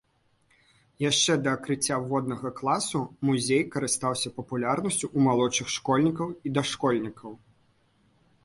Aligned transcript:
Яшчэ 1.09 1.35
да 1.47 1.51
адкрыцця 1.57 1.97
воднага 2.13 2.51
класу 2.59 3.01
музей 3.31 3.61
карыстаўся 3.75 4.33
папулярнасцю 4.39 5.05
ў 5.17 5.27
малодшых 5.29 5.67
школьнікаў 5.75 6.27
і 6.49 6.55
дашкольнікаў. 6.57 7.31